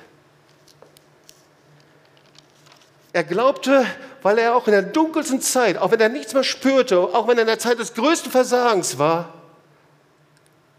[3.14, 3.86] Er glaubte,
[4.22, 7.38] weil er auch in der dunkelsten Zeit, auch wenn er nichts mehr spürte, auch wenn
[7.38, 9.34] er in der Zeit des größten Versagens war,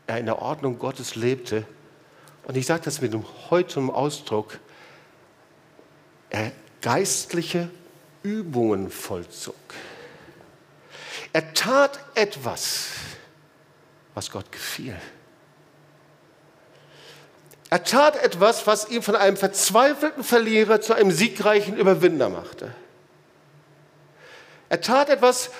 [0.06, 1.66] er in der Ordnung Gottes lebte.
[2.44, 4.58] Und ich sage das mit einem heutigen Ausdruck,
[6.30, 7.70] er geistliche
[8.22, 9.54] Übungen vollzog.
[11.32, 12.88] Er tat etwas,
[14.14, 14.96] was Gott gefiel.
[17.70, 22.72] Er tat etwas, was ihn von einem verzweifelten Verlierer zu einem siegreichen Überwinder machte.
[24.70, 25.50] Er tat etwas,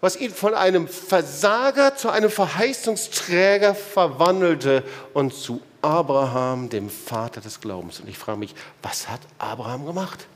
[0.00, 7.60] was ihn von einem Versager zu einem Verheißungsträger verwandelte und zu Abraham, dem Vater des
[7.60, 8.00] Glaubens.
[8.00, 10.26] Und ich frage mich, was hat Abraham gemacht?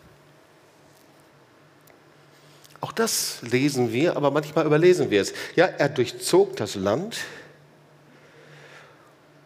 [2.81, 5.35] Auch das lesen wir, aber manchmal überlesen wir es.
[5.55, 7.19] Ja, er durchzog das Land.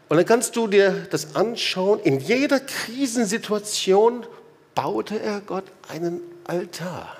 [0.08, 2.00] Und dann kannst du dir das anschauen.
[2.00, 4.26] In jeder Krisensituation
[4.74, 7.16] baute er Gott einen Altar.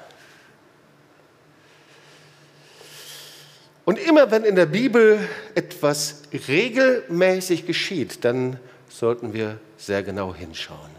[3.84, 5.18] Und immer wenn in der Bibel
[5.54, 10.90] etwas regelmäßig geschieht, dann sollten wir sehr genau hinschauen.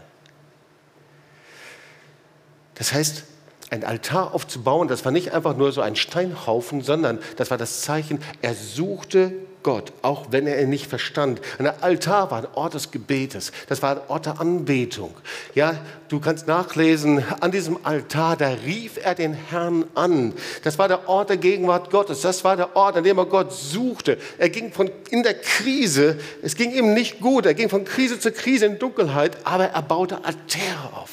[2.76, 3.24] Das heißt,
[3.70, 7.80] ein Altar aufzubauen, das war nicht einfach nur so ein Steinhaufen, sondern das war das
[7.80, 9.32] Zeichen, er suchte
[9.66, 11.40] Gott, auch wenn er ihn nicht verstand.
[11.58, 15.12] Ein Altar war ein Ort des Gebetes, das war ein Ort der Anbetung.
[15.56, 15.74] Ja,
[16.08, 20.34] du kannst nachlesen, an diesem Altar, da rief er den Herrn an.
[20.62, 23.52] Das war der Ort der Gegenwart Gottes, das war der Ort, an dem er Gott
[23.52, 24.18] suchte.
[24.38, 28.20] Er ging von in der Krise, es ging ihm nicht gut, er ging von Krise
[28.20, 31.10] zu Krise in Dunkelheit, aber er baute Altäre auf.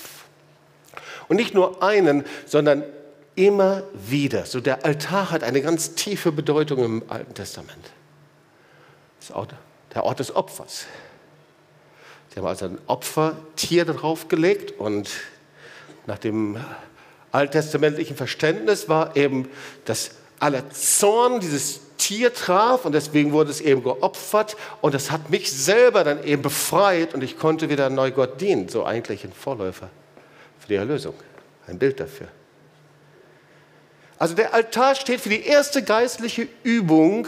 [1.27, 2.83] Und nicht nur einen, sondern
[3.33, 4.45] immer wieder.
[4.45, 7.93] So der Altar hat eine ganz tiefe Bedeutung im Alten Testament
[9.93, 10.85] der Ort des Opfers.
[12.33, 15.09] Sie haben also ein Opfertier draufgelegt und
[16.07, 16.57] nach dem
[17.31, 19.49] alttestamentlichen Verständnis war eben,
[19.85, 25.29] dass aller Zorn dieses Tier traf und deswegen wurde es eben geopfert und das hat
[25.29, 28.67] mich selber dann eben befreit und ich konnte wieder neu Gott dienen.
[28.67, 29.89] So eigentlich ein Vorläufer
[30.59, 31.13] für die Erlösung,
[31.67, 32.27] ein Bild dafür.
[34.17, 37.27] Also der Altar steht für die erste geistliche Übung,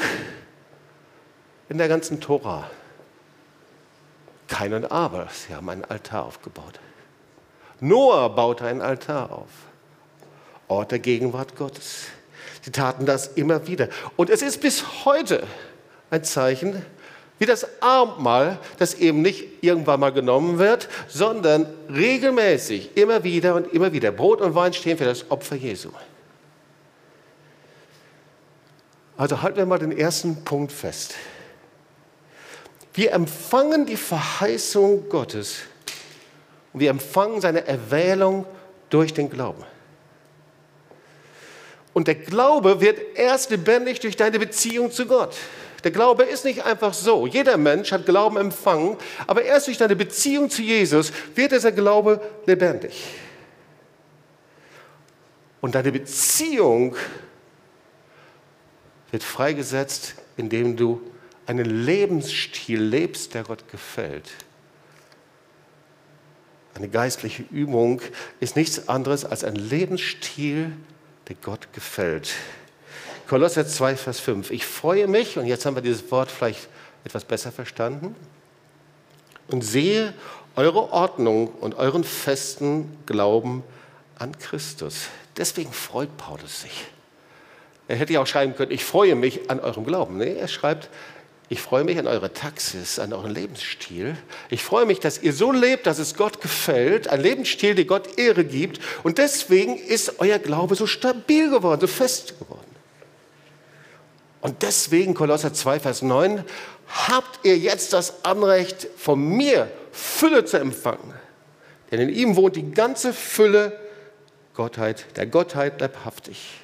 [1.69, 2.69] in der ganzen Tora.
[4.47, 6.79] Keinen Aber, sie haben einen Altar aufgebaut.
[7.79, 9.49] Noah baute einen Altar auf.
[10.67, 12.05] Ort der Gegenwart Gottes.
[12.61, 13.89] Sie taten das immer wieder.
[14.15, 15.43] Und es ist bis heute
[16.09, 16.83] ein Zeichen,
[17.37, 23.73] wie das Abendmahl, das eben nicht irgendwann mal genommen wird, sondern regelmäßig, immer wieder und
[23.73, 24.11] immer wieder.
[24.11, 25.89] Brot und Wein stehen für das Opfer Jesu.
[29.17, 31.15] Also halten wir mal den ersten Punkt fest.
[32.95, 35.59] Wir empfangen die Verheißung Gottes
[36.71, 38.45] und wir empfangen seine Erwählung
[38.89, 39.63] durch den Glauben.
[41.93, 45.35] Und der Glaube wird erst lebendig durch deine Beziehung zu Gott.
[45.83, 47.27] Der Glaube ist nicht einfach so.
[47.27, 52.21] Jeder Mensch hat Glauben empfangen, aber erst durch deine Beziehung zu Jesus wird dieser Glaube
[52.45, 53.03] lebendig.
[55.61, 56.95] Und deine Beziehung
[59.11, 61.01] wird freigesetzt, indem du
[61.45, 64.31] einen Lebensstil lebst, der Gott gefällt.
[66.73, 68.01] Eine geistliche Übung
[68.39, 70.71] ist nichts anderes als ein Lebensstil,
[71.27, 72.33] der Gott gefällt.
[73.27, 74.51] Kolosser 2, Vers 5.
[74.51, 76.67] Ich freue mich, und jetzt haben wir dieses Wort vielleicht
[77.05, 78.15] etwas besser verstanden,
[79.47, 80.13] und sehe
[80.55, 83.63] eure Ordnung und euren festen Glauben
[84.17, 85.07] an Christus.
[85.37, 86.85] Deswegen freut Paulus sich.
[87.87, 90.17] Er hätte ja auch schreiben können, ich freue mich an eurem Glauben.
[90.17, 90.89] Nee, er schreibt,
[91.47, 94.17] ich freue mich an eure Taxis, an euren Lebensstil.
[94.49, 97.07] Ich freue mich, dass ihr so lebt, dass es Gott gefällt.
[97.07, 98.79] Ein Lebensstil, der Gott Ehre gibt.
[99.03, 102.61] Und deswegen ist euer Glaube so stabil geworden, so fest geworden.
[104.41, 106.43] Und deswegen, Kolosser 2, Vers 9,
[106.87, 111.13] habt ihr jetzt das Anrecht, von mir Fülle zu empfangen.
[111.91, 113.79] Denn in ihm wohnt die ganze Fülle
[114.55, 116.61] Gottheit, der Gottheit leibhaftig.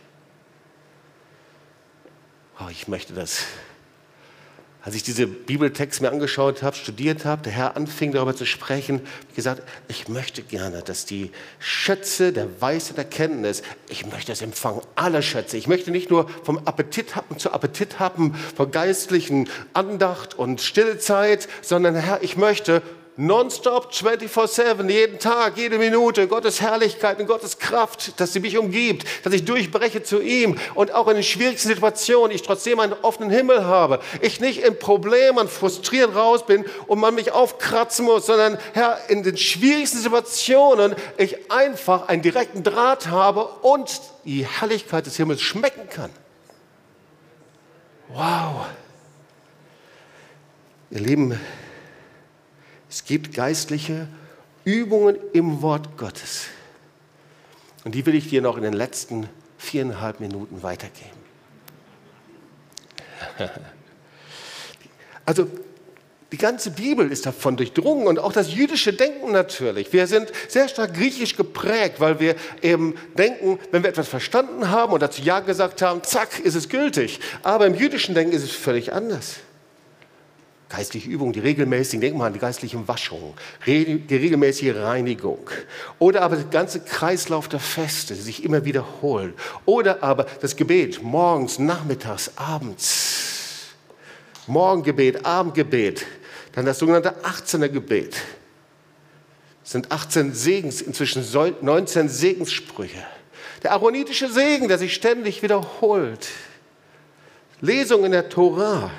[2.60, 3.46] Oh, ich möchte das
[4.84, 9.02] als ich diese Bibeltext mir angeschaut habe, studiert habe, der Herr anfing darüber zu sprechen,
[9.36, 14.82] gesagt, ich möchte gerne, dass die Schätze der Weisheit der Kenntnis, ich möchte es empfangen,
[14.96, 15.56] alle Schätze.
[15.58, 21.48] Ich möchte nicht nur vom Appetit haben zu Appetit haben, von geistlichen Andacht und Stillezeit,
[21.62, 22.82] sondern Herr, ich möchte
[23.22, 29.06] nonstop, 24-7, jeden Tag, jede Minute, Gottes Herrlichkeit und Gottes Kraft, dass sie mich umgibt,
[29.24, 33.30] dass ich durchbreche zu ihm und auch in den schwierigsten Situationen ich trotzdem einen offenen
[33.30, 34.00] Himmel habe.
[34.22, 39.24] Ich nicht in Problemen, frustriert raus bin und man mich aufkratzen muss, sondern Herr, in
[39.24, 45.88] den schwierigsten Situationen ich einfach einen direkten Draht habe und die Herrlichkeit des Himmels schmecken
[45.90, 46.10] kann.
[48.10, 48.66] Wow.
[50.90, 51.40] Ihr Lieben,
[52.92, 54.08] es gibt geistliche
[54.66, 56.48] Übungen im Wort Gottes.
[57.86, 59.28] Und die will ich dir noch in den letzten
[59.58, 61.10] viereinhalb Minuten weitergeben.
[65.26, 65.48] Also,
[66.32, 69.92] Die ganze Bibel ist davon durchdrungen und auch das jüdische Denken natürlich.
[69.92, 74.94] Wir sind sehr stark griechisch geprägt, weil wir eben denken, wenn wir etwas verstanden haben
[74.94, 77.20] und dazu Ja gesagt haben, zack, ist es gültig.
[77.44, 79.40] Aber im jüdischen Denken ist es völlig anders.
[80.72, 83.34] Geistliche Übungen, die regelmäßigen, denken wir an die geistlichen Waschungen,
[83.66, 85.50] die regelmäßige Reinigung.
[86.00, 89.34] Oder aber der ganze Kreislauf der Feste, die sich immer wiederholen.
[89.66, 93.74] Oder aber das Gebet morgens, nachmittags, abends.
[94.48, 96.06] Morgengebet, Abendgebet.
[96.54, 98.16] Dann das sogenannte 18er Gebet.
[99.64, 101.26] Das sind 18 Segens, inzwischen
[101.62, 103.04] 19 Segenssprüche.
[103.64, 106.30] Der aaronitische Segen, der sich ständig wiederholt.
[107.60, 108.90] Lesung in der Torah.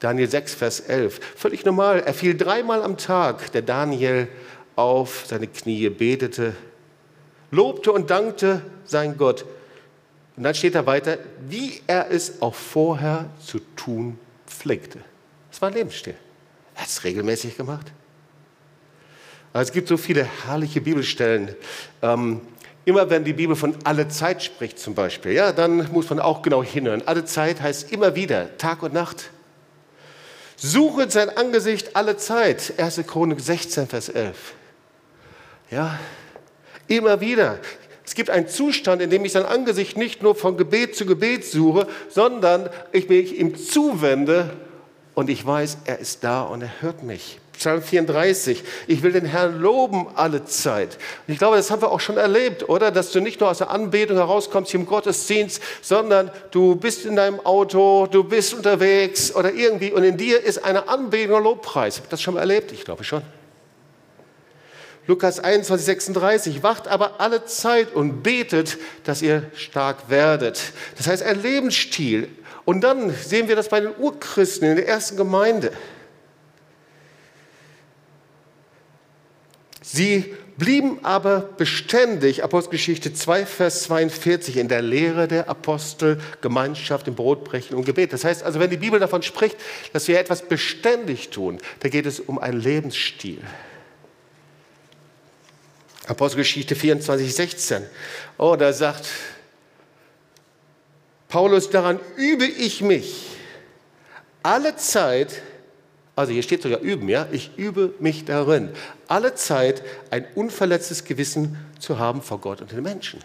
[0.00, 1.20] Daniel 6, Vers 11.
[1.36, 2.00] Völlig normal.
[2.00, 4.28] Er fiel dreimal am Tag, der Daniel
[4.76, 6.54] auf seine Knie betete,
[7.50, 9.44] lobte und dankte sein Gott.
[10.36, 15.00] Und dann steht er weiter, wie er es auch vorher zu tun pflegte.
[15.50, 16.14] Das war ein Lebensstil.
[16.74, 17.90] Er hat es regelmäßig gemacht.
[19.54, 21.54] Also es gibt so viele herrliche Bibelstellen.
[22.02, 22.42] Ähm,
[22.84, 26.42] immer wenn die Bibel von alle Zeit spricht zum Beispiel, ja, dann muss man auch
[26.42, 27.02] genau hinhören.
[27.06, 29.30] Alle Zeit heißt immer wieder, Tag und Nacht.
[30.56, 32.74] Suche sein Angesicht alle Zeit.
[32.78, 33.02] 1.
[33.06, 34.54] Chronik 16, Vers 11.
[35.70, 35.98] Ja,
[36.88, 37.58] immer wieder.
[38.04, 41.44] Es gibt einen Zustand, in dem ich sein Angesicht nicht nur von Gebet zu Gebet
[41.44, 44.50] suche, sondern ich mich ihm zuwende
[45.14, 47.40] und ich weiß, er ist da und er hört mich.
[47.58, 50.98] Psalm 34, ich will den Herrn loben alle Zeit.
[51.26, 52.90] Und ich glaube, das haben wir auch schon erlebt, oder?
[52.90, 57.16] Dass du nicht nur aus der Anbetung herauskommst hier im Gottesdienst, sondern du bist in
[57.16, 61.96] deinem Auto, du bist unterwegs oder irgendwie und in dir ist eine Anbetung und Lobpreis.
[61.96, 62.72] Habt ihr das schon mal erlebt?
[62.72, 63.22] Ich glaube schon.
[65.06, 70.60] Lukas 21, 36, wacht aber alle Zeit und betet, dass ihr stark werdet.
[70.96, 72.28] Das heißt, ein Lebensstil,
[72.66, 75.70] und dann sehen wir das bei den Urchristen in der ersten Gemeinde.
[79.88, 87.14] Sie blieben aber beständig, Apostelgeschichte 2, Vers 42, in der Lehre der Apostel, Gemeinschaft im
[87.14, 88.12] Brotbrechen und Gebet.
[88.12, 89.56] Das heißt also, wenn die Bibel davon spricht,
[89.92, 93.40] dass wir etwas beständig tun, da geht es um einen Lebensstil.
[96.08, 97.82] Apostelgeschichte 24, 16.
[98.38, 99.06] Oh, da sagt
[101.28, 103.26] Paulus, daran übe ich mich
[104.42, 105.42] alle Zeit,
[106.16, 108.70] also hier steht sogar üben, ja, ich übe mich darin,
[109.06, 113.20] alle Zeit ein unverletztes Gewissen zu haben vor Gott und den Menschen.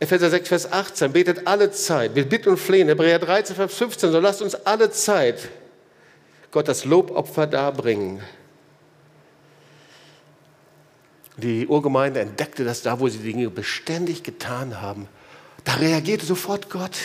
[0.00, 2.88] Epheser 6, Vers 18, betet alle Zeit, mit Bitt und Flehen.
[2.88, 5.48] Hebräer 13, Vers 15, so lasst uns alle Zeit
[6.50, 8.20] Gott das Lobopfer darbringen.
[11.36, 15.08] Die Urgemeinde entdeckte das da, wo sie Dinge beständig getan haben.
[15.64, 16.96] Da reagierte sofort Gott.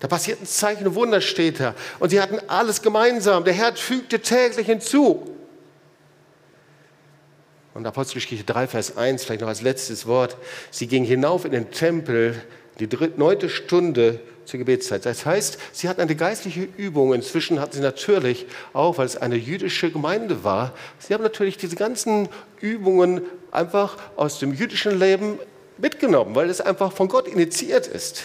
[0.00, 1.74] Da passierten Zeichen und Wunder, steht da.
[1.98, 3.44] Und sie hatten alles gemeinsam.
[3.44, 5.34] Der Herr fügte täglich hinzu.
[7.74, 10.36] Und Apostelgeschichte 3, Vers 1, vielleicht noch als letztes Wort.
[10.70, 12.40] Sie ging hinauf in den Tempel,
[12.80, 15.04] die neunte Stunde zur Gebetszeit.
[15.04, 17.12] Das heißt, sie hatten eine geistliche Übung.
[17.12, 21.76] Inzwischen hatten sie natürlich auch, weil es eine jüdische Gemeinde war, sie haben natürlich diese
[21.76, 22.28] ganzen
[22.60, 25.38] Übungen einfach aus dem jüdischen Leben
[25.76, 28.22] mitgenommen, weil es einfach von Gott initiiert ist.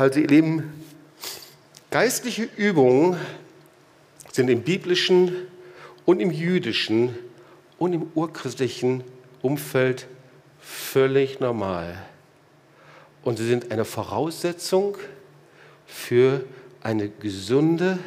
[0.00, 0.72] Also ihr Lieben,
[1.90, 3.18] geistliche Übungen
[4.32, 5.30] sind im biblischen
[6.06, 7.14] und im jüdischen
[7.78, 9.04] und im urchristlichen
[9.42, 10.06] Umfeld
[10.58, 12.02] völlig normal.
[13.24, 14.96] Und sie sind eine Voraussetzung
[15.86, 16.46] für
[16.82, 17.98] eine gesunde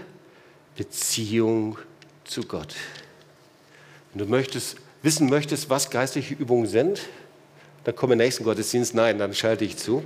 [0.75, 1.77] Beziehung
[2.23, 2.73] zu Gott.
[4.11, 7.01] Wenn du möchtest, wissen möchtest, was geistliche Übungen sind,
[7.83, 8.95] dann komm im nächsten Gottesdienst.
[8.95, 10.03] Nein, dann schalte ich zu.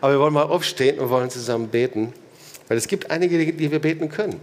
[0.00, 2.12] Aber wir wollen mal aufstehen und wollen zusammen beten,
[2.68, 4.40] weil es gibt einige, die wir beten können.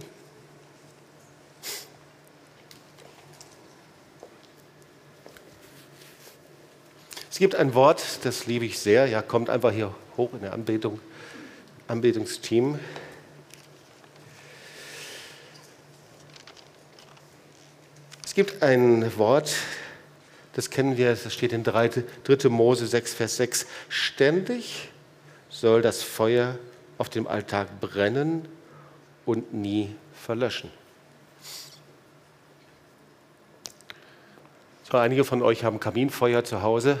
[7.30, 9.06] Es gibt ein Wort, das liebe ich sehr.
[9.06, 11.00] Ja, kommt einfach hier hoch in der Anbetung,
[11.88, 12.78] Anbetungsteam.
[18.24, 19.54] Es gibt ein Wort,
[20.60, 22.04] das kennen wir, das steht in 3.
[22.50, 23.66] Mose 6, Vers 6.
[23.88, 24.90] Ständig
[25.48, 26.58] soll das Feuer
[26.98, 28.46] auf dem Alltag brennen
[29.24, 30.68] und nie verlöschen.
[34.82, 37.00] So, einige von euch haben Kaminfeuer zu Hause.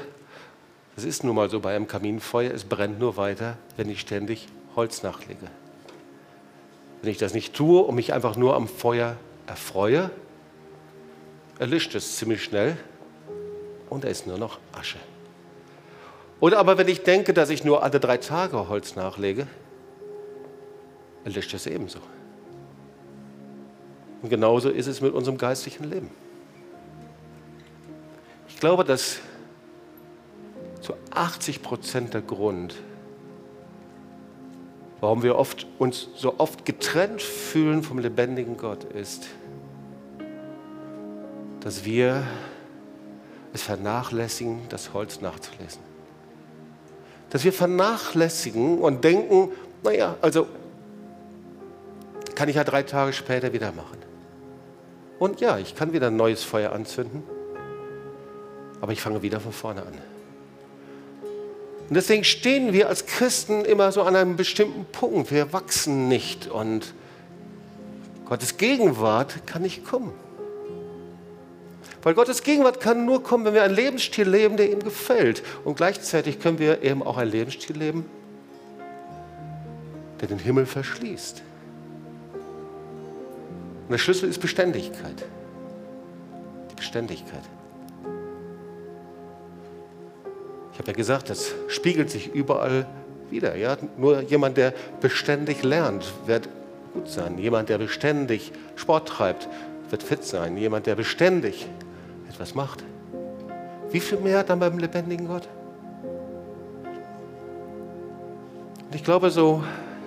[0.96, 4.48] Das ist nun mal so bei einem Kaminfeuer, es brennt nur weiter, wenn ich ständig
[4.74, 5.48] Holz nachlege.
[7.02, 10.10] Wenn ich das nicht tue und mich einfach nur am Feuer erfreue,
[11.58, 12.78] erlischt es ziemlich schnell
[13.90, 14.98] und da ist nur noch Asche.
[16.40, 19.46] Oder aber wenn ich denke, dass ich nur alle drei Tage Holz nachlege,
[21.24, 21.98] erlischt es ebenso.
[24.22, 26.10] Und genauso ist es mit unserem geistlichen Leben.
[28.48, 29.18] Ich glaube, dass
[30.80, 32.74] zu 80 Prozent der Grund,
[35.00, 39.28] warum wir oft, uns so oft getrennt fühlen vom lebendigen Gott, ist,
[41.60, 42.26] dass wir
[43.52, 45.80] es vernachlässigen, das Holz nachzulesen.
[47.30, 49.50] Dass wir vernachlässigen und denken,
[49.82, 50.46] naja, also
[52.34, 53.98] kann ich ja drei Tage später wieder machen.
[55.18, 57.22] Und ja, ich kann wieder ein neues Feuer anzünden,
[58.80, 59.92] aber ich fange wieder von vorne an.
[61.88, 65.32] Und deswegen stehen wir als Christen immer so an einem bestimmten Punkt.
[65.32, 66.94] Wir wachsen nicht und
[68.26, 70.12] Gottes Gegenwart kann nicht kommen.
[72.02, 75.42] Weil Gottes Gegenwart kann nur kommen, wenn wir einen Lebensstil leben, der ihm gefällt.
[75.64, 78.06] Und gleichzeitig können wir eben auch einen Lebensstil leben,
[80.20, 81.42] der den Himmel verschließt.
[83.82, 85.24] Und der Schlüssel ist Beständigkeit.
[86.70, 87.42] Die Beständigkeit.
[90.72, 92.86] Ich habe ja gesagt, das spiegelt sich überall
[93.30, 93.56] wieder.
[93.56, 93.76] Ja?
[93.98, 94.72] Nur jemand, der
[95.02, 96.48] beständig lernt, wird
[96.94, 97.36] gut sein.
[97.36, 99.48] Jemand, der beständig Sport treibt,
[99.90, 100.56] wird fit sein.
[100.56, 101.66] Jemand, der beständig
[102.30, 102.84] etwas macht.
[103.90, 105.48] Wie viel mehr dann beim lebendigen Gott?
[108.86, 109.62] Und ich glaube so,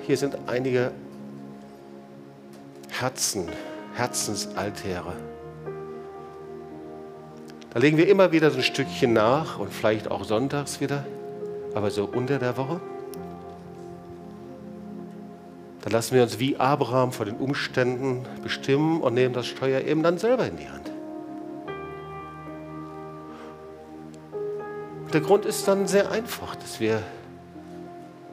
[0.06, 0.92] hier sind einige
[2.90, 3.48] Herzen,
[3.94, 5.14] Herzensaltäre.
[7.74, 11.06] Da legen wir immer wieder so ein Stückchen nach und vielleicht auch sonntags wieder,
[11.74, 12.80] aber so unter der Woche.
[15.82, 20.04] Da lassen wir uns wie Abraham vor den Umständen bestimmen und nehmen das Steuer eben
[20.04, 20.93] dann selber in die Hand.
[25.14, 27.01] Der Grund ist dann sehr einfach, dass wir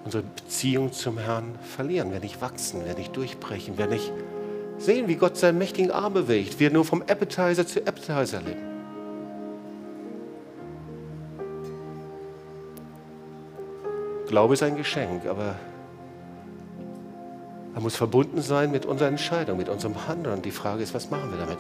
[0.04, 4.10] unsere Beziehung zum Herrn verlieren, wenn nicht wachsen, wenn nicht durchbrechen, wenn nicht
[4.78, 8.70] sehen, wie Gott seinen mächtigen Arm bewegt, wir nur vom Appetizer zu Appetizer leben.
[14.26, 15.56] Glaube ist ein Geschenk, aber
[17.74, 20.36] er muss verbunden sein mit unserer Entscheidung, mit unserem Handeln.
[20.36, 21.58] Und die Frage ist, was machen wir damit?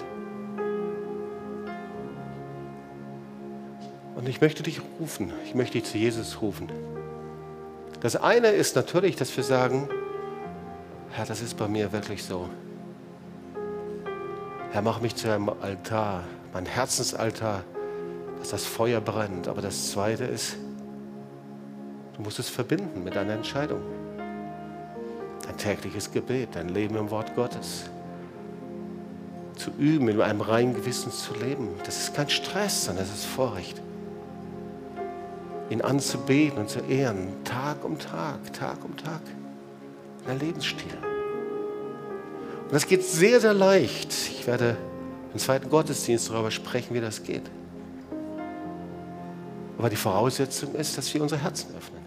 [4.20, 6.68] Und ich möchte dich rufen, ich möchte dich zu Jesus rufen.
[8.02, 9.88] Das eine ist natürlich, dass wir sagen,
[11.12, 12.50] Herr, das ist bei mir wirklich so.
[14.72, 17.64] Herr, mach mich zu einem Altar, mein Herzensaltar,
[18.38, 19.48] dass das Feuer brennt.
[19.48, 20.58] Aber das zweite ist,
[22.14, 23.80] du musst es verbinden mit deiner Entscheidung.
[25.46, 27.84] Dein tägliches Gebet, dein Leben im Wort Gottes.
[29.56, 31.68] Zu üben, in einem reinen Gewissen zu leben.
[31.86, 33.80] Das ist kein Stress, sondern das ist Vorrecht
[35.70, 39.22] ihn anzubeten und zu ehren, Tag um Tag, Tag um Tag.
[40.28, 40.92] Ein Lebensstil.
[42.64, 44.12] Und das geht sehr, sehr leicht.
[44.12, 44.76] Ich werde
[45.32, 47.48] im zweiten Gottesdienst darüber sprechen, wie das geht.
[49.78, 51.99] Aber die Voraussetzung ist, dass wir unsere Herzen öffnen.